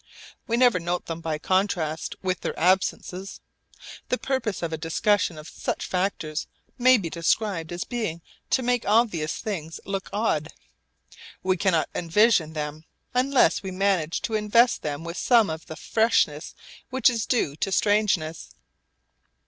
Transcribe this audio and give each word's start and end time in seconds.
We 0.47 0.57
never 0.57 0.79
note 0.79 1.05
them 1.05 1.21
by 1.21 1.37
contrast 1.37 2.15
with 2.23 2.41
their 2.41 2.57
absences. 2.59 3.39
The 4.09 4.17
purpose 4.17 4.63
of 4.63 4.73
a 4.73 4.77
discussion 4.79 5.37
of 5.37 5.47
such 5.47 5.85
factors 5.85 6.47
may 6.75 6.97
be 6.97 7.07
described 7.07 7.71
as 7.71 7.83
being 7.83 8.23
to 8.49 8.63
make 8.63 8.83
obvious 8.87 9.37
things 9.37 9.79
look 9.85 10.09
odd. 10.11 10.47
We 11.43 11.55
cannot 11.55 11.87
envisage 11.93 12.55
them 12.55 12.85
unless 13.13 13.61
we 13.61 13.69
manage 13.69 14.23
to 14.23 14.33
invest 14.33 14.81
them 14.81 15.03
with 15.03 15.17
some 15.17 15.51
of 15.51 15.67
the 15.67 15.75
freshness 15.75 16.55
which 16.89 17.07
is 17.07 17.27
due 17.27 17.55
to 17.57 17.71
strangeness. 17.71 18.55